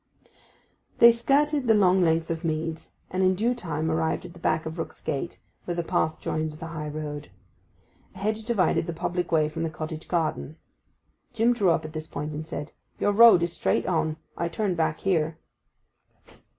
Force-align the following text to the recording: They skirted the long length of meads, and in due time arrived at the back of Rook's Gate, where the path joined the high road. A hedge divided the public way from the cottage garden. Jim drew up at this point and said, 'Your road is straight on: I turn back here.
They 0.97 1.11
skirted 1.11 1.67
the 1.67 1.75
long 1.75 2.01
length 2.01 2.31
of 2.31 2.43
meads, 2.43 2.93
and 3.11 3.21
in 3.21 3.35
due 3.35 3.53
time 3.53 3.91
arrived 3.91 4.25
at 4.25 4.33
the 4.33 4.39
back 4.39 4.65
of 4.65 4.79
Rook's 4.79 4.99
Gate, 4.99 5.41
where 5.65 5.75
the 5.75 5.83
path 5.83 6.19
joined 6.19 6.53
the 6.53 6.65
high 6.73 6.87
road. 6.87 7.29
A 8.15 8.17
hedge 8.17 8.43
divided 8.43 8.87
the 8.87 8.93
public 8.97 9.31
way 9.31 9.47
from 9.47 9.61
the 9.61 9.69
cottage 9.69 10.07
garden. 10.07 10.57
Jim 11.33 11.53
drew 11.53 11.69
up 11.69 11.85
at 11.85 11.93
this 11.93 12.07
point 12.07 12.33
and 12.33 12.47
said, 12.47 12.71
'Your 12.99 13.11
road 13.11 13.43
is 13.43 13.53
straight 13.53 13.85
on: 13.85 14.17
I 14.35 14.47
turn 14.47 14.73
back 14.73 15.01
here. 15.01 15.37